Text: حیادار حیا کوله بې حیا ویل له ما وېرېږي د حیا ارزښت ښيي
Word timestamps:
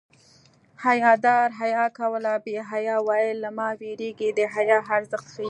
حیادار 0.85 1.47
حیا 1.61 1.85
کوله 1.99 2.33
بې 2.43 2.57
حیا 2.71 2.95
ویل 3.07 3.37
له 3.43 3.49
ما 3.57 3.67
وېرېږي 3.79 4.29
د 4.37 4.39
حیا 4.53 4.77
ارزښت 4.95 5.27
ښيي 5.33 5.39